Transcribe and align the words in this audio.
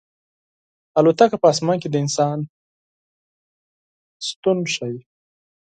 الوتکه 0.99 1.37
په 1.41 1.47
اسمان 1.53 1.77
کې 1.81 1.89
د 1.91 1.95
انسان 2.03 2.37
شتون 4.27 4.57
ښيي. 4.73 4.97